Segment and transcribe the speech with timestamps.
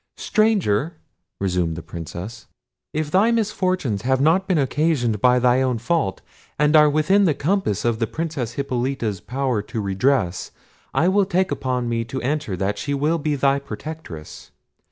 [0.17, 0.95] —Stranger,"
[1.39, 2.47] resumed the Princess,
[2.91, 6.23] "if thy misfortunes have not been occasioned by thy own fault,
[6.57, 10.49] and are within the compass of the Princess Hippolita's power to redress,
[10.91, 14.49] I will take upon me to answer that she will be thy protectress.